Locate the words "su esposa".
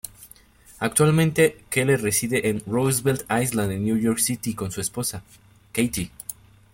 4.71-5.21